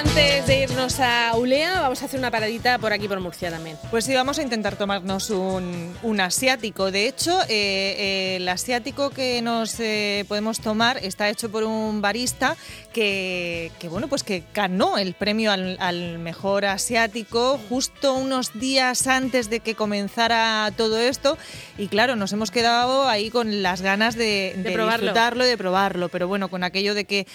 antes 0.00 0.46
de 0.46 0.69
irnos 0.80 1.00
a 1.00 1.36
Ulea, 1.36 1.82
vamos 1.82 2.00
a 2.00 2.06
hacer 2.06 2.18
una 2.18 2.30
paradita 2.30 2.78
por 2.78 2.90
aquí, 2.94 3.06
por 3.06 3.20
Murcia 3.20 3.50
también. 3.50 3.76
Pues 3.90 4.06
sí, 4.06 4.14
vamos 4.14 4.38
a 4.38 4.42
intentar 4.42 4.76
tomarnos 4.76 5.28
un, 5.28 5.94
un 6.02 6.20
asiático. 6.20 6.90
De 6.90 7.06
hecho, 7.06 7.38
eh, 7.42 7.46
eh, 7.50 8.36
el 8.36 8.48
asiático 8.48 9.10
que 9.10 9.42
nos 9.42 9.78
eh, 9.78 10.24
podemos 10.26 10.60
tomar 10.60 10.96
está 11.04 11.28
hecho 11.28 11.50
por 11.50 11.64
un 11.64 12.00
barista 12.00 12.56
que, 12.94 13.70
que, 13.78 13.88
bueno, 13.88 14.08
pues 14.08 14.22
que 14.22 14.42
ganó 14.54 14.96
el 14.96 15.12
premio 15.12 15.52
al, 15.52 15.76
al 15.80 16.18
mejor 16.18 16.64
asiático 16.64 17.60
justo 17.68 18.14
unos 18.14 18.58
días 18.58 19.06
antes 19.06 19.50
de 19.50 19.60
que 19.60 19.74
comenzara 19.74 20.72
todo 20.78 20.98
esto. 20.98 21.36
Y 21.76 21.88
claro, 21.88 22.16
nos 22.16 22.32
hemos 22.32 22.50
quedado 22.50 23.06
ahí 23.06 23.28
con 23.28 23.62
las 23.62 23.82
ganas 23.82 24.14
de, 24.14 24.54
De 24.56 24.62
de 24.62 24.72
probarlo. 24.72 25.08
disfrutarlo 25.08 25.44
y 25.44 25.48
de 25.48 25.58
probarlo. 25.58 26.08
Pero 26.08 26.26
bueno, 26.26 26.48
con 26.48 26.64
aquello 26.64 26.94
de 26.94 27.04
que 27.04 27.26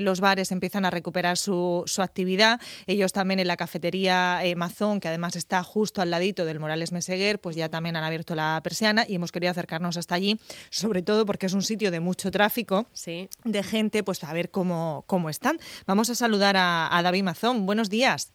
los 0.00 0.20
bares 0.20 0.50
empiezan 0.50 0.86
a 0.86 0.90
recuperar 0.90 1.36
su, 1.36 1.82
su 1.84 2.00
actividad, 2.00 2.58
ellos 2.86 3.12
también 3.12 3.40
en 3.40 3.46
la 3.48 3.56
cafetería 3.56 4.44
eh, 4.44 4.54
Mazón, 4.56 5.00
que 5.00 5.08
además 5.08 5.36
está 5.36 5.62
justo 5.62 6.02
al 6.02 6.10
ladito 6.10 6.44
del 6.44 6.60
Morales 6.60 6.92
Meseguer, 6.92 7.40
pues 7.40 7.56
ya 7.56 7.68
también 7.68 7.96
han 7.96 8.04
abierto 8.04 8.34
la 8.34 8.60
persiana 8.62 9.04
y 9.08 9.14
hemos 9.16 9.32
querido 9.32 9.50
acercarnos 9.50 9.96
hasta 9.96 10.14
allí, 10.14 10.38
sobre 10.70 11.02
todo 11.02 11.26
porque 11.26 11.46
es 11.46 11.52
un 11.52 11.62
sitio 11.62 11.90
de 11.90 12.00
mucho 12.00 12.30
tráfico 12.30 12.86
Sí. 12.92 13.28
de 13.44 13.62
gente, 13.62 14.02
pues 14.02 14.22
a 14.24 14.32
ver 14.32 14.50
cómo, 14.50 15.04
cómo 15.06 15.30
están. 15.30 15.58
Vamos 15.86 16.10
a 16.10 16.14
saludar 16.14 16.56
a, 16.56 16.96
a 16.96 17.02
David 17.02 17.24
Mazón. 17.24 17.66
Buenos 17.66 17.90
días. 17.90 18.32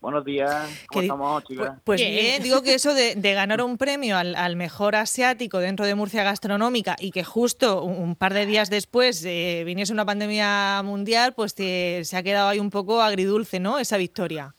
Buenos 0.00 0.24
días, 0.24 0.70
¿cómo 0.86 1.02
estamos, 1.02 1.44
chicas? 1.44 1.78
Pues 1.84 2.00
Bien. 2.00 2.12
bien, 2.12 2.42
digo 2.42 2.62
que 2.62 2.72
eso 2.72 2.94
de, 2.94 3.16
de 3.16 3.34
ganar 3.34 3.60
un 3.62 3.76
premio 3.76 4.16
al, 4.16 4.34
al 4.34 4.56
mejor 4.56 4.96
asiático 4.96 5.58
dentro 5.58 5.84
de 5.84 5.94
Murcia 5.94 6.24
Gastronómica 6.24 6.96
y 6.98 7.10
que 7.10 7.22
justo 7.22 7.82
un, 7.82 7.96
un 8.02 8.16
par 8.16 8.32
de 8.32 8.46
días 8.46 8.70
después 8.70 9.22
eh, 9.26 9.62
viniese 9.66 9.92
una 9.92 10.06
pandemia 10.06 10.80
mundial, 10.82 11.34
pues 11.34 11.54
te- 11.54 12.02
se 12.04 12.16
ha 12.16 12.22
quedado 12.22 12.48
ahí 12.48 12.58
un 12.58 12.70
poco 12.70 13.02
agridulce, 13.02 13.60
¿no? 13.60 13.78
Esa 13.78 13.98
victoria. 13.98 14.54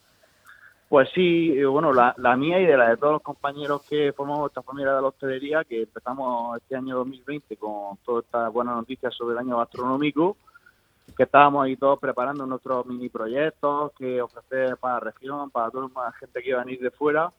Pues 0.89 1.09
sí, 1.15 1.53
eh, 1.57 1.65
bueno, 1.65 1.91
la, 1.91 2.13
la 2.17 2.35
mía 2.35 2.59
y 2.59 2.65
de 2.65 2.77
la 2.77 2.89
de 2.89 2.97
todos 2.97 3.13
los 3.13 3.21
compañeros 3.23 3.81
que 3.89 4.13
formamos 4.13 4.47
esta 4.51 4.61
familia 4.61 4.93
de 4.93 5.01
la 5.01 5.07
hostelería, 5.07 5.63
que 5.63 5.81
empezamos 5.83 6.57
este 6.57 6.75
año 6.75 6.97
2020 6.97 7.55
con 7.57 7.97
todas 8.05 8.25
estas 8.25 8.53
buenas 8.53 8.75
noticias 8.75 9.11
sobre 9.15 9.33
el 9.33 9.39
año 9.39 9.57
gastronómico, 9.57 10.37
que 11.15 11.23
estábamos 11.23 11.65
ahí 11.65 11.75
todos 11.75 11.99
preparando 11.99 12.45
nuestros 12.45 12.85
mini 12.85 13.09
proyectos 13.09 13.91
que 13.97 14.21
ofrecer 14.21 14.77
para 14.77 14.95
la 14.95 14.99
región, 15.01 15.49
para 15.51 15.69
toda 15.69 15.87
la 15.95 16.11
gente 16.13 16.41
que 16.41 16.49
iba 16.49 16.61
a 16.61 16.65
venir 16.65 16.79
de 16.81 16.91
fuera, 16.91 17.31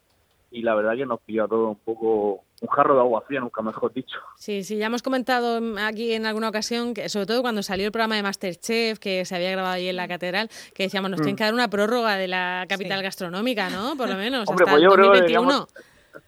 y 0.50 0.62
la 0.62 0.74
verdad 0.74 0.94
que 0.94 1.06
nos 1.06 1.20
pilló 1.20 1.44
a 1.44 1.48
todos 1.48 1.68
un 1.70 1.76
poco 1.76 2.44
un 2.60 2.68
jarro 2.68 2.94
de 2.94 3.00
agua 3.00 3.22
fría, 3.22 3.40
nunca 3.40 3.60
mejor 3.62 3.92
dicho. 3.92 4.18
Sí, 4.36 4.62
sí, 4.62 4.76
ya 4.76 4.86
hemos 4.86 5.02
comentado 5.02 5.60
mm, 5.60 5.78
aquí 5.78 6.12
en 6.12 6.26
alguna 6.26 6.48
ocasión, 6.50 6.94
que 6.94 7.08
sobre 7.08 7.26
todo 7.26 7.40
cuando 7.42 7.62
salió 7.62 7.86
el 7.86 7.90
programa 7.92 8.14
de 8.16 8.22
Masterchef, 8.22 8.98
que 9.00 9.24
se 9.24 9.34
había 9.34 9.50
grabado 9.50 9.74
allí 9.74 9.88
en 9.88 9.96
la 9.96 10.06
catedral, 10.06 10.48
que 10.74 10.84
decíamos, 10.84 11.10
nos 11.10 11.20
tienen 11.20 11.34
que 11.36 11.42
dar 11.42 11.54
una 11.54 11.68
prórroga 11.68 12.16
de 12.16 12.28
la 12.28 12.66
capital 12.68 12.98
Sí. 12.98 13.04
gastronómica, 13.04 13.68
¿no? 13.70 13.96
Por 13.96 14.08
lo 14.10 14.14
menos, 14.14 14.48
Hombre, 14.48 14.64
hasta 14.64 14.72
pues 14.76 14.82
yo 14.84 14.90
creo 14.90 15.10
que 15.12 15.18
2021. 15.20 15.42
deberíamos- 15.42 15.71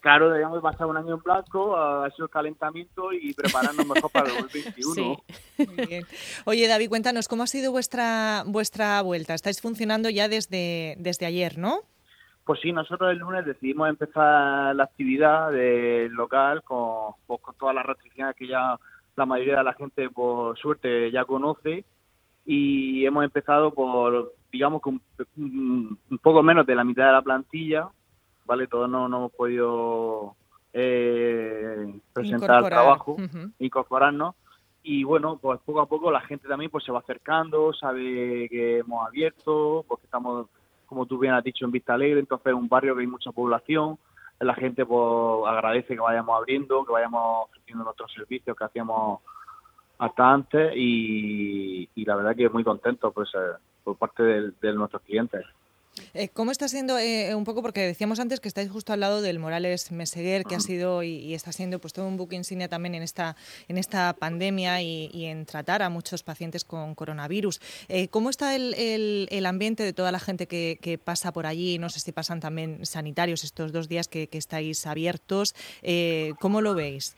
Claro, 0.05 0.27
deberíamos 0.27 0.61
pasar 0.61 0.87
un 0.87 0.99
año 0.99 1.15
en 1.15 1.23
blanco, 1.23 1.75
ha 1.79 2.11
sido 2.11 2.27
el 2.27 2.31
calentamiento 2.31 3.11
y 3.11 3.33
prepararnos 3.33 3.87
mejor 3.87 4.11
para 4.11 4.29
el 4.29 4.37
2021. 4.43 5.17
Sí. 5.57 5.67
Muy 5.67 5.87
bien. 5.87 6.05
Oye, 6.45 6.69
David, 6.69 6.91
cuéntanos, 6.91 7.27
¿cómo 7.27 7.43
ha 7.43 7.47
sido 7.47 7.73
vuestra, 7.73 8.43
vuestra 8.45 9.01
vuelta? 9.01 9.33
Estáis 9.33 9.63
funcionando 9.63 10.11
ya 10.11 10.29
desde, 10.29 10.97
desde 10.99 11.25
ayer, 11.25 11.57
¿no? 11.57 11.79
Pues 12.45 12.61
sí, 12.61 12.71
nosotros 12.71 13.13
el 13.13 13.17
lunes 13.17 13.47
decidimos 13.47 13.89
empezar 13.89 14.77
la 14.77 14.85
actividad 14.85 15.51
del 15.51 16.13
local 16.13 16.63
con, 16.65 17.15
pues, 17.27 17.41
con 17.41 17.55
todas 17.55 17.75
las 17.75 17.87
restricciones 17.87 18.37
que 18.37 18.47
ya 18.47 18.79
la 19.17 19.25
mayoría 19.25 19.57
de 19.57 19.65
la 19.65 19.73
gente, 19.73 20.11
por 20.11 20.59
suerte, 20.59 21.11
ya 21.13 21.25
conoce. 21.25 21.87
Y 22.45 23.07
hemos 23.07 23.25
empezado 23.25 23.73
por, 23.73 24.35
digamos, 24.53 24.83
con 24.83 25.01
un 25.39 25.99
poco 26.23 26.43
menos 26.43 26.67
de 26.67 26.75
la 26.75 26.85
mitad 26.85 27.07
de 27.07 27.13
la 27.13 27.23
plantilla, 27.23 27.89
¿vale? 28.45 28.67
Todos 28.67 28.89
no, 28.89 29.09
no 29.09 29.17
hemos 29.19 29.33
podido 29.33 30.37
eh, 30.73 32.01
presentar 32.13 32.51
Incorporar. 32.51 32.71
trabajo, 32.71 33.17
incorporarnos. 33.59 34.35
Y 34.83 35.03
bueno, 35.05 35.39
pues 35.41 35.61
poco 35.65 35.81
a 35.81 35.87
poco 35.87 36.11
la 36.11 36.21
gente 36.21 36.47
también 36.47 36.71
pues 36.71 36.85
se 36.85 36.93
va 36.93 36.99
acercando, 36.99 37.73
sabe 37.73 38.49
que 38.51 38.79
hemos 38.79 39.07
abierto, 39.07 39.85
porque 39.89 40.05
estamos, 40.05 40.47
como 40.87 41.07
tú 41.07 41.19
bien 41.19 41.33
has 41.33 41.43
dicho, 41.43 41.65
en 41.65 41.71
Vista 41.71 41.95
Alegre, 41.95 42.21
entonces 42.21 42.49
es 42.49 42.55
un 42.55 42.69
barrio 42.69 42.95
que 42.95 43.01
hay 43.01 43.07
mucha 43.07 43.33
población. 43.33 43.99
La 44.41 44.55
gente 44.55 44.85
pues 44.85 45.47
agradece 45.47 45.95
que 45.95 46.01
vayamos 46.01 46.37
abriendo, 46.37 46.85
que 46.85 46.93
vayamos 46.93 47.47
ofreciendo 47.49 47.85
nuestros 47.85 48.13
servicios 48.13 48.55
que 48.57 48.65
hacíamos 48.65 49.21
hasta 49.99 50.33
antes 50.33 50.73
y, 50.75 51.89
y 51.95 52.05
la 52.05 52.17
verdad 52.17 52.37
que 52.37 52.49
muy 52.51 52.65
contento 52.65 53.13
pues 53.13 53.31
eh, 53.35 53.57
por 53.85 53.97
parte 53.97 54.23
de, 54.23 54.73
nuestros 54.73 55.03
clientes. 55.03 55.45
Eh, 56.15 56.29
¿Cómo 56.33 56.53
está 56.53 56.69
siendo 56.69 56.97
eh, 56.97 57.35
un 57.35 57.43
poco, 57.45 57.61
porque 57.61 57.81
decíamos 57.81 58.21
antes 58.21 58.39
que 58.39 58.47
estáis 58.47 58.71
justo 58.71 58.93
al 58.93 59.01
lado 59.01 59.21
del 59.21 59.41
Morales 59.41 59.91
Meseguer, 59.91 60.45
que 60.45 60.55
ha 60.55 60.61
sido 60.61 61.03
y, 61.03 61.09
y 61.17 61.35
está 61.35 61.51
siendo 61.51 61.81
pues 61.81 61.93
todo 61.93 62.07
un 62.07 62.17
book 62.17 62.33
insignia 62.33 62.69
también 62.69 62.95
en 62.95 63.03
esta, 63.03 63.35
en 63.67 63.79
esta 63.79 64.13
pandemia 64.13 64.81
y, 64.81 65.11
y 65.13 65.25
en 65.27 65.45
tratar 65.45 65.83
a 65.83 65.89
muchos 65.91 66.23
pacientes 66.23 66.65
con 66.65 66.95
coronavirus. 66.95 67.61
Eh, 67.89 68.07
¿Cómo 68.09 68.31
está 68.31 68.55
el, 68.55 68.75
el- 68.75 69.27
el 69.31 69.47
ambiente 69.47 69.83
de 69.83 69.93
toda 69.93 70.13
la 70.13 70.21
gente 70.21 70.47
que, 70.47 70.79
que 70.81 70.99
pasa 70.99 71.33
por 71.33 71.47
allí? 71.47 71.79
No 71.79 71.89
sé 71.89 71.99
si 71.99 72.13
pasan 72.13 72.39
también 72.39 72.87
sanitarios 72.87 73.43
estos 73.43 73.73
dos 73.73 73.89
días 73.89 74.07
que, 74.07 74.29
que 74.29 74.39
estáis 74.39 74.87
abiertos. 74.87 75.55
Eh, 75.83 76.33
¿Cómo 76.41 76.61
lo 76.61 76.75
veis? 76.75 77.17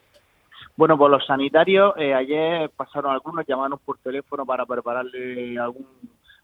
Bueno, 0.76 0.96
pues 0.96 1.10
los 1.10 1.26
sanitarios, 1.26 1.94
eh, 1.98 2.14
ayer 2.14 2.70
pasaron 2.70 3.12
algunos, 3.12 3.46
llamaron 3.46 3.78
por 3.84 3.98
teléfono 3.98 4.44
para 4.46 4.64
prepararle 4.64 5.58
algún 5.58 5.86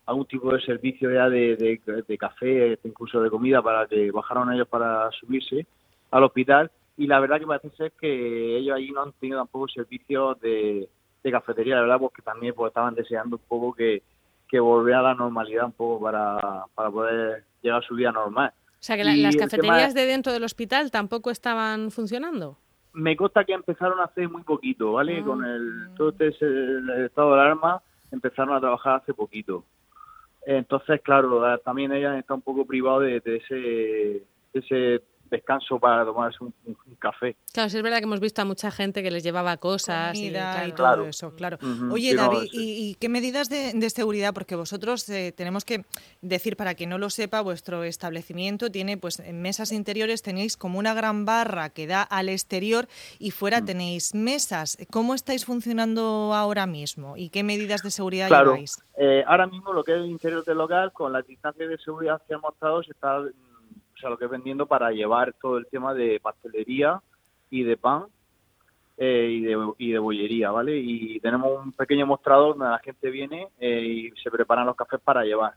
algún 0.06 0.26
tipo 0.26 0.52
de 0.52 0.60
servicio 0.60 1.10
ya 1.12 1.28
de, 1.28 1.56
de, 1.56 2.02
de 2.06 2.18
café, 2.18 2.78
incluso 2.84 3.20
de 3.20 3.30
comida, 3.30 3.62
para 3.62 3.86
que 3.86 4.10
bajaron 4.10 4.52
ellos 4.52 4.68
para 4.68 5.10
subirse 5.12 5.66
al 6.10 6.24
hospital. 6.24 6.70
Y 6.96 7.06
la 7.06 7.20
verdad 7.20 7.38
que 7.38 7.46
parece 7.46 7.70
ser 7.70 7.92
que 7.92 8.56
ellos 8.58 8.76
allí 8.76 8.90
no 8.90 9.02
han 9.02 9.12
tenido 9.12 9.38
tampoco 9.38 9.68
servicios 9.68 10.38
de, 10.40 10.88
de 11.22 11.30
cafetería, 11.30 11.76
la 11.76 11.82
verdad, 11.82 11.98
porque 12.00 12.20
también 12.22 12.54
pues, 12.54 12.70
estaban 12.70 12.94
deseando 12.94 13.36
un 13.36 13.42
poco 13.48 13.72
que, 13.72 14.02
que 14.48 14.60
volviera 14.60 15.00
a 15.00 15.02
la 15.02 15.14
normalidad 15.14 15.64
un 15.66 15.72
poco 15.72 16.02
para, 16.02 16.64
para 16.74 16.90
poder 16.90 17.44
llegar 17.62 17.82
a 17.82 17.86
su 17.86 17.94
vida 17.94 18.12
normal. 18.12 18.52
O 18.54 18.84
sea, 18.84 18.96
que 18.96 19.04
la- 19.04 19.14
las 19.16 19.36
cafeterías 19.36 19.94
de 19.94 20.06
dentro 20.06 20.32
del 20.32 20.42
hospital 20.44 20.90
tampoco 20.90 21.30
estaban 21.30 21.90
funcionando. 21.92 22.58
me 22.94 23.16
consta 23.16 23.44
que 23.44 23.52
empezaron 23.54 24.00
hace 24.00 24.26
muy 24.28 24.42
poquito, 24.42 24.92
¿vale? 24.92 25.20
Ah. 25.20 25.24
Con 25.24 25.44
el 25.46 25.88
todo 25.96 26.10
este 26.18 26.44
el 26.46 27.04
estado 27.06 27.34
de 27.34 27.40
alarma 27.40 27.80
empezaron 28.10 28.54
a 28.54 28.60
trabajar 28.60 28.96
hace 28.96 29.14
poquito. 29.14 29.64
Entonces, 30.44 31.00
claro, 31.02 31.54
eh, 31.54 31.58
también 31.64 31.92
ellas 31.92 32.18
están 32.18 32.36
un 32.36 32.42
poco 32.42 32.66
privados 32.66 33.02
de, 33.02 33.16
ese 33.16 33.54
de 33.54 34.26
ese 34.52 35.02
descanso 35.30 35.78
para 35.78 36.04
tomarse 36.04 36.38
un 36.42 36.52
café. 37.02 37.36
Claro, 37.52 37.68
sí 37.68 37.76
es 37.76 37.82
verdad 37.82 37.98
que 37.98 38.04
hemos 38.04 38.20
visto 38.20 38.40
a 38.40 38.44
mucha 38.46 38.70
gente 38.70 39.02
que 39.02 39.10
les 39.10 39.22
llevaba 39.22 39.56
cosas 39.58 40.14
y, 40.16 40.22
Comida 40.28 40.52
claro. 40.52 40.68
y 40.68 40.72
todo 40.72 40.86
Claro. 40.86 41.06
eso, 41.06 41.34
claro. 41.34 41.58
Oye, 41.90 42.10
sí, 42.10 42.16
no, 42.16 42.22
David, 42.22 42.48
sí. 42.50 42.58
¿y, 42.58 42.90
y 42.90 42.94
qué 42.94 43.08
medidas 43.10 43.48
de, 43.50 43.72
de 43.74 43.90
seguridad? 43.90 44.32
Porque 44.32 44.54
vosotros 44.56 45.06
eh, 45.10 45.32
tenemos 45.36 45.64
que 45.64 45.84
decir, 46.22 46.56
para 46.56 46.74
quien 46.74 46.88
no 46.90 46.96
lo 46.98 47.10
sepa, 47.10 47.40
vuestro 47.42 47.84
establecimiento 47.84 48.70
tiene, 48.70 48.96
pues, 48.96 49.18
en 49.20 49.42
mesas 49.42 49.72
interiores 49.72 50.22
tenéis 50.22 50.56
como 50.56 50.78
una 50.78 50.94
gran 50.94 51.24
barra 51.26 51.68
que 51.70 51.86
da 51.86 52.02
al 52.02 52.28
exterior 52.28 52.88
y 53.18 53.32
fuera 53.32 53.60
Mm. 53.60 53.64
tenéis 53.66 54.14
mesas. 54.14 54.78
¿Cómo 54.90 55.14
estáis 55.14 55.44
funcionando 55.44 56.32
ahora 56.34 56.66
mismo? 56.66 57.16
¿Y 57.16 57.28
qué 57.30 57.42
medidas 57.42 57.82
de 57.82 57.90
seguridad 57.90 58.28
Claro, 58.28 58.52
lleváis? 58.52 58.82
eh, 58.96 59.24
ahora 59.26 59.46
mismo 59.46 59.72
lo 59.72 59.82
que 59.82 59.92
es 59.92 59.98
el 59.98 60.06
interior 60.06 60.44
del 60.44 60.58
local, 60.58 60.92
con 60.92 61.12
las 61.12 61.26
distancias 61.26 61.68
de 61.68 61.78
seguridad 61.78 62.22
que 62.26 62.34
hemos 62.34 62.44
mostrado, 62.44 62.82
se 62.82 62.92
está, 62.92 63.18
sea, 64.02 64.10
lo 64.10 64.18
que 64.18 64.26
es 64.26 64.30
vendiendo 64.30 64.66
para 64.66 64.90
llevar 64.90 65.32
todo 65.40 65.56
el 65.58 65.66
tema 65.66 65.94
de 65.94 66.20
pastelería 66.20 67.00
y 67.50 67.62
de 67.62 67.76
pan 67.76 68.04
eh, 68.98 69.28
y, 69.30 69.40
de, 69.42 69.72
y 69.78 69.90
de 69.92 69.98
bollería, 69.98 70.50
¿vale? 70.50 70.76
Y 70.76 71.18
tenemos 71.20 71.64
un 71.64 71.72
pequeño 71.72 72.06
mostrador 72.06 72.50
donde 72.56 72.70
la 72.70 72.78
gente 72.78 73.10
viene 73.10 73.48
eh, 73.58 73.80
y 73.80 74.10
se 74.22 74.30
preparan 74.30 74.66
los 74.66 74.76
cafés 74.76 75.00
para 75.00 75.24
llevar. 75.24 75.54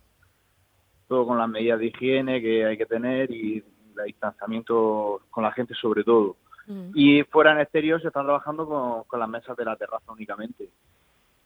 Todo 1.07 1.27
con 1.27 1.37
las 1.37 1.47
medidas 1.49 1.79
de 1.79 1.87
higiene 1.87 2.41
que 2.41 2.65
hay 2.65 2.77
que 2.77 2.85
tener 2.85 3.29
y 3.31 3.63
el 3.97 4.05
distanciamiento 4.05 5.21
con 5.29 5.43
la 5.43 5.51
gente 5.51 5.73
sobre 5.75 6.03
todo. 6.03 6.35
Mm. 6.67 6.91
Y 6.95 7.23
fuera 7.23 7.51
en 7.51 7.59
exterior 7.59 8.01
se 8.01 8.07
están 8.07 8.23
trabajando 8.25 8.65
con, 8.67 9.03
con 9.03 9.19
las 9.19 9.29
mesas 9.29 9.55
de 9.55 9.65
la 9.65 9.75
terraza 9.75 10.11
únicamente. 10.11 10.67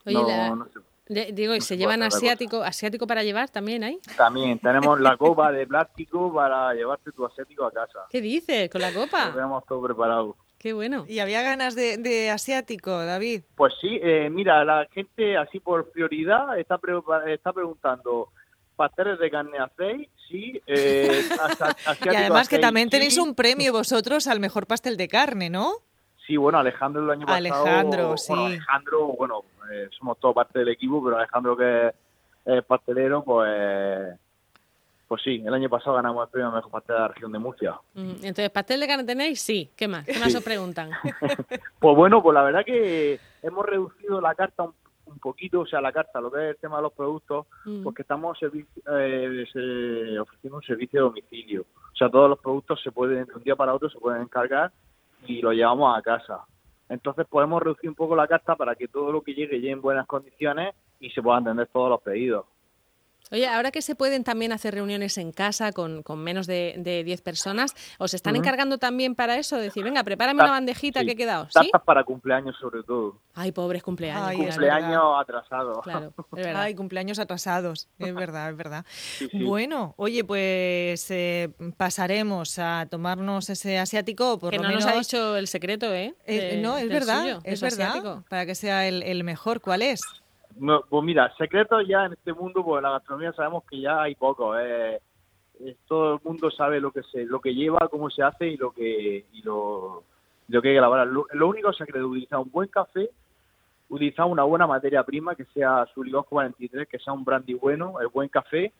Oye, 0.06 0.14
No- 0.16 0.28
la- 0.28 0.56
no 0.56 0.66
se- 0.66 0.80
de- 1.10 1.32
digo, 1.34 1.54
¿y 1.54 1.58
no 1.58 1.62
se 1.62 1.68
se 1.70 1.78
llevan 1.78 2.02
asiático, 2.04 2.64
asiático 2.64 3.06
para 3.08 3.24
llevar 3.24 3.50
también 3.50 3.84
ahí? 3.84 4.00
También 4.16 4.60
tenemos 4.60 5.00
la 5.02 5.18
copa 5.18 5.52
de 5.52 5.68
plástico 5.68 6.34
para 6.34 6.74
llevarte 6.74 7.12
tu 7.12 7.26
asiático 7.26 7.66
a 7.66 7.72
casa. 7.72 8.00
¿Qué 8.10 8.22
dices? 8.22 8.70
¿Con 8.70 8.80
la 8.82 8.92
Lo 8.92 9.02
copa? 9.02 9.32
tenemos 9.34 9.66
todo 9.66 9.82
preparado. 9.82 10.38
Qué 10.58 10.74
bueno. 10.74 11.06
¿Y 11.08 11.20
había 11.20 11.42
ganas 11.42 11.74
de, 11.76 11.98
de 11.98 12.30
asiático, 12.30 12.92
David? 13.06 13.42
Pues 13.56 13.74
sí, 13.82 14.00
eh, 14.02 14.30
mira, 14.30 14.64
la 14.66 14.88
gente 14.94 15.38
así 15.38 15.60
por 15.60 15.90
prioridad 15.92 16.58
está, 16.60 16.78
pre- 16.78 16.94
está 17.34 17.54
preguntando, 17.54 18.28
¿pasteles 18.76 19.20
de 19.20 19.32
carne 19.32 19.58
hacéis? 19.58 20.10
Sí. 20.30 20.62
Eh, 20.68 21.24
asa- 21.42 21.76
Y 22.06 22.10
además 22.16 22.50
que 22.50 22.60
también 22.60 22.90
tenéis 22.90 23.16
Sí. 23.16 23.20
un 23.22 23.36
premio 23.36 23.72
vosotros 23.72 24.28
al 24.28 24.40
mejor 24.40 24.68
pastel 24.68 24.98
de 24.98 25.08
carne, 25.08 25.50
¿no? 25.50 25.72
Sí, 26.30 26.38
bueno, 26.38 26.60
Alejandro 26.60 27.02
el 27.02 27.10
año 27.10 27.26
pasado... 27.26 27.66
Alejandro, 27.66 28.16
sí. 28.16 28.32
Bueno, 28.34 28.46
Alejandro, 28.46 29.08
bueno, 29.18 29.44
eh, 29.74 29.90
somos 29.98 30.20
todos 30.20 30.36
parte 30.36 30.60
del 30.60 30.68
equipo, 30.68 31.04
pero 31.04 31.18
Alejandro 31.18 31.58
que 31.58 31.92
es 32.46 32.64
pastelero, 32.66 33.24
pues 33.24 34.16
Pues 35.08 35.24
sí, 35.24 35.42
el 35.44 35.52
año 35.52 35.68
pasado 35.70 35.96
ganamos 35.96 36.28
el 36.28 36.32
premio 36.32 36.52
Mejor 36.52 36.70
Pastel 36.70 36.96
de 36.98 37.02
la 37.02 37.08
región 37.08 37.32
de 37.32 37.40
Murcia. 37.40 37.74
Mm, 37.96 38.12
Entonces, 38.22 38.52
¿pastel 38.52 38.80
de 38.80 38.86
carne 38.86 39.04
tenéis? 39.06 39.42
Sí. 39.42 39.72
¿Qué 39.76 39.88
más? 39.88 40.06
¿Qué 40.06 40.20
más 40.20 40.36
os 40.36 40.44
preguntan? 40.44 40.92
Pues 41.80 41.96
bueno, 41.98 42.22
pues 42.22 42.36
la 42.36 42.44
verdad 42.44 42.64
que 42.64 43.20
hemos 43.42 43.66
reducido 43.66 44.22
la 44.22 44.36
carta 44.36 44.66
un, 44.66 44.74
un 45.08 45.18
poquito, 45.18 45.62
o 45.62 45.66
sea, 45.66 45.82
la 45.82 45.92
carta, 45.92 46.22
lo 46.22 46.30
que 46.32 46.38
es 46.44 46.50
el 46.52 46.58
tema 46.62 46.76
de 46.78 46.84
los 46.84 46.94
productos, 46.94 47.48
Mm. 47.66 47.82
porque 47.84 48.04
estamos 48.04 48.38
eh, 48.44 50.18
ofreciendo 50.22 50.58
un 50.58 50.64
servicio 50.64 51.00
de 51.00 51.08
domicilio. 51.08 51.62
O 51.92 51.96
sea, 51.96 52.08
todos 52.08 52.30
los 52.30 52.38
productos 52.38 52.80
se 52.84 52.92
pueden, 52.92 53.26
de 53.26 53.34
un 53.34 53.42
día 53.44 53.56
para 53.56 53.74
otro, 53.74 53.90
se 53.90 53.98
pueden 53.98 54.22
encargar 54.22 54.72
y 55.28 55.42
lo 55.42 55.52
llevamos 55.52 55.98
a 55.98 56.02
casa. 56.02 56.46
Entonces 56.90 57.28
podemos 57.28 57.62
reducir 57.62 57.90
un 57.90 57.96
poco 57.96 58.16
la 58.16 58.28
carta 58.28 58.56
para 58.56 58.76
que 58.76 58.88
todo 58.88 59.12
lo 59.12 59.22
que 59.22 59.34
llegue 59.34 59.60
llegue 59.60 59.72
en 59.72 59.82
buenas 59.82 60.08
condiciones 60.08 60.76
y 61.00 61.10
se 61.12 61.22
puedan 61.22 61.44
atender 61.44 61.68
todos 61.68 61.90
los 61.90 62.02
pedidos. 62.02 62.46
Oye, 63.32 63.48
ahora 63.48 63.72
que 63.72 63.82
se 63.82 63.96
pueden 63.96 64.24
también 64.24 64.52
hacer 64.52 64.74
reuniones 64.74 65.18
en 65.18 65.32
casa 65.32 65.72
con, 65.72 66.02
con 66.04 66.20
menos 66.20 66.48
de, 66.48 66.76
de 66.78 67.04
10 67.04 67.22
personas, 67.22 67.76
¿os 68.00 68.14
están 68.14 68.36
encargando 68.36 68.78
también 68.80 69.14
para 69.16 69.38
eso? 69.38 69.58
Decir, 69.58 69.84
venga, 69.84 70.04
prepárame 70.04 70.38
una 70.38 70.46
Tar- 70.46 70.52
bandejita 70.54 71.00
sí, 71.02 71.06
que 71.06 71.12
he 71.12 71.16
quedado. 71.16 71.46
¿Sí? 71.46 71.52
Tartas 71.54 71.82
para 71.84 72.04
cumpleaños 72.04 72.56
sobre 72.60 72.84
todo. 72.84 73.20
Ay, 73.36 73.52
pobres 73.52 73.84
cumpleaños. 73.84 74.24
Ay, 74.28 74.38
cumpleaños 74.38 75.04
atrasados. 75.20 75.80
Claro, 75.84 76.14
es 76.18 76.26
verdad. 76.46 76.62
Ay, 76.64 76.76
cumpleaños 76.76 77.20
atrasados, 77.20 77.88
es 78.00 78.14
verdad, 78.16 78.50
es 78.50 78.58
verdad. 78.58 78.86
Sí, 78.90 79.28
sí. 79.30 79.44
Bueno, 79.44 79.94
oye, 79.98 80.24
pues 80.24 81.10
eh, 81.12 81.50
pasaremos 81.78 82.58
a 82.60 82.88
tomarnos 82.90 83.50
ese 83.50 83.78
asiático, 83.80 84.40
por 84.40 84.52
que 84.52 84.58
lo 84.58 84.64
no 84.64 84.70
menos... 84.70 84.86
nos 84.86 84.94
ha 84.94 84.98
dicho 84.98 85.36
el 85.38 85.48
secreto, 85.48 85.94
¿eh? 85.94 86.16
Eh, 86.26 86.56
De- 86.56 86.58
no, 86.62 86.78
es 86.78 86.90
verdad, 86.90 87.22
suyo, 87.22 87.40
es 87.44 87.62
verdad, 87.62 87.90
asiático. 87.90 88.24
para 88.30 88.46
que 88.46 88.56
sea 88.56 88.88
el, 88.88 89.04
el 89.04 89.24
mejor, 89.24 89.62
¿cuál 89.62 89.82
es? 89.84 90.02
Pues 90.58 91.04
mira, 91.04 91.34
secretos 91.38 91.88
ya 91.88 92.06
en 92.06 92.14
este 92.14 92.34
mundo, 92.34 92.64
pues 92.64 92.80
en 92.80 92.84
la 92.84 92.92
gastronomía 92.92 93.34
sabemos 93.34 93.64
que 93.66 93.80
ya 93.80 94.02
hay 94.02 94.16
pocos. 94.16 94.58
eh, 94.60 95.00
todo 95.88 96.16
el 96.16 96.20
mundo 96.24 96.50
sabe 96.52 96.80
lo 96.80 96.92
que 96.92 97.04
se, 97.04 97.26
lo 97.26 97.40
que 97.42 97.54
lleva, 97.54 97.88
cómo 97.90 98.10
se 98.10 98.24
hace 98.24 98.48
y 98.48 98.58
lo 98.58 98.72
que 98.72 99.26
y 99.32 99.42
lo, 99.42 100.04
lo 100.48 100.62
que 100.62 100.70
hay 100.70 100.74
que 100.74 100.78
elaborar. 100.78 101.08
Lo, 101.08 101.48
único 101.48 101.72
secreto 101.74 102.00
es 102.00 102.12
utilizar 102.12 102.40
un 102.40 102.52
buen 102.52 102.70
café, 102.70 103.10
utilizar 103.90 104.26
una 104.26 104.44
buena 104.44 104.68
materia 104.68 105.04
prima, 105.04 105.36
que 105.36 105.46
sea 105.46 105.86
Surigos 105.94 106.26
43, 106.28 106.88
que 106.88 107.00
sea 107.00 107.14
un 107.14 107.26
brandy 107.26 107.54
bueno, 107.54 108.00
el 108.00 108.08
buen 108.08 108.30
café, 108.30 108.72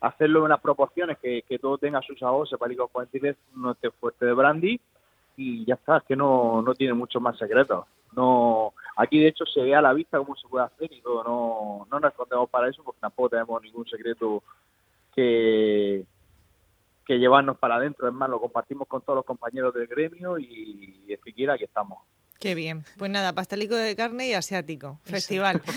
hacerlo 0.00 0.40
en 0.40 0.46
unas 0.46 0.60
proporciones 0.60 1.18
que, 1.18 1.42
que 1.42 1.58
todo 1.58 1.78
tenga 1.78 2.00
su 2.02 2.14
sabor, 2.16 2.48
sepa 2.48 2.66
Licor 2.66 2.90
43, 2.90 3.36
no 3.56 3.72
esté 3.72 3.90
fuerte 3.90 4.26
de 4.26 4.32
brandy 4.32 4.80
y 5.36 5.64
ya 5.64 5.74
está, 5.74 5.98
es 5.98 6.02
que 6.04 6.16
no, 6.16 6.62
no 6.62 6.74
tiene 6.74 6.94
muchos 6.94 7.22
más 7.22 7.38
secretos. 7.38 7.86
No, 8.14 8.74
aquí 8.96 9.20
de 9.20 9.28
hecho 9.28 9.44
se 9.46 9.60
ve 9.60 9.74
a 9.74 9.82
la 9.82 9.92
vista 9.92 10.18
cómo 10.18 10.36
se 10.36 10.48
puede 10.48 10.66
hacer 10.66 10.92
y 10.92 11.00
todo, 11.00 11.24
no, 11.24 11.86
no 11.90 12.00
nos 12.00 12.10
escondemos 12.10 12.48
para 12.50 12.68
eso 12.68 12.82
porque 12.82 13.00
tampoco 13.00 13.30
tenemos 13.30 13.62
ningún 13.62 13.86
secreto 13.86 14.42
que, 15.14 16.04
que 17.06 17.18
llevarnos 17.18 17.58
para 17.58 17.76
adentro, 17.76 18.08
es 18.08 18.14
más, 18.14 18.28
lo 18.28 18.40
compartimos 18.40 18.88
con 18.88 19.02
todos 19.02 19.16
los 19.16 19.24
compañeros 19.24 19.74
del 19.74 19.86
gremio 19.86 20.38
y, 20.38 21.04
y 21.06 21.12
el 21.12 21.20
que 21.20 21.32
quiera 21.32 21.54
aquí 21.54 21.64
estamos. 21.64 21.98
Qué 22.42 22.56
bien. 22.56 22.84
Pues 22.98 23.08
nada, 23.08 23.32
pastelico 23.32 23.76
de 23.76 23.94
carne 23.94 24.26
y 24.26 24.34
asiático. 24.34 24.98
Festival. 25.04 25.62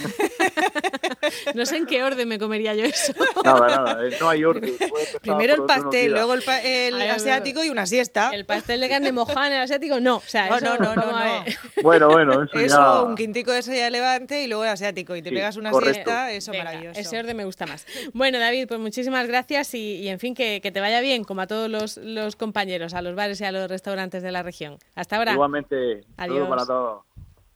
No 1.56 1.66
sé 1.66 1.78
en 1.78 1.86
qué 1.86 2.04
orden 2.04 2.28
me 2.28 2.38
comería 2.40 2.74
yo 2.76 2.84
eso. 2.86 3.14
Nada, 3.44 3.68
nada, 3.68 4.06
eh, 4.08 4.16
no 4.20 4.30
hay 4.30 4.44
orden. 4.44 4.74
Primero 5.22 5.56
el 5.56 5.64
pastel, 5.64 6.12
luego 6.12 6.34
el, 6.34 6.42
pa- 6.44 6.62
el 6.62 6.96
Ay, 6.96 7.10
asiático 7.10 7.64
y 7.64 7.70
una 7.70 7.86
siesta. 7.86 8.32
El 8.34 8.46
pastel 8.46 8.82
de 8.82 8.90
carne 8.90 9.12
mojada 9.12 9.48
en 9.48 9.54
el 9.54 9.62
asiático, 9.62 10.00
no. 10.00 10.18
O 10.18 10.22
sea, 10.22 10.48
No, 10.50 10.58
eso, 10.58 10.78
no, 10.78 10.96
no. 10.96 11.44
Bueno, 11.82 12.08
bueno, 12.10 12.44
eso, 12.44 12.60
Eso, 12.60 12.78
ya... 12.78 13.02
un 13.04 13.16
quintico 13.16 13.52
de 13.52 13.62
soya 13.62 13.90
levante 13.90 14.44
y 14.44 14.48
luego 14.48 14.64
el 14.64 14.70
asiático. 14.72 15.16
Y 15.16 15.22
te 15.22 15.30
Sí, 15.30 15.36
pegas 15.36 15.56
una 15.58 15.72
correcto. 15.72 15.94
siesta, 15.96 16.32
eso 16.32 16.52
Venga, 16.52 16.66
maravilloso. 16.66 17.00
Ese 17.00 17.18
orden 17.20 17.38
me 17.38 17.46
gusta 17.46 17.66
más. 17.66 17.86
Bueno, 18.14 18.40
David, 18.40 18.68
pues 18.68 18.80
muchísimas 18.80 19.28
gracias 19.28 19.74
y, 19.74 19.96
y, 19.98 20.10
en 20.10 20.20
fin, 20.20 20.34
que, 20.36 20.60
que 20.62 20.72
te 20.72 20.80
vaya 20.82 21.02
bien, 21.02 21.24
como 21.24 21.42
a 21.42 21.48
todos 21.48 21.70
los, 21.70 21.98
los 21.98 22.36
compañeros, 22.36 22.94
a 22.94 23.02
los 23.02 23.16
bares 23.16 23.40
y 23.42 23.46
a 23.46 23.52
los 23.52 23.70
restaurantes 23.70 24.24
de 24.24 24.32
la 24.32 24.44
región. 24.44 24.78
Hasta 24.96 25.18
ahora. 25.18 25.34
Igualmente, 25.34 26.04
saludos 26.18 26.42
Adiós. 26.44 26.50
para 26.50 26.66
todos. 26.66 27.04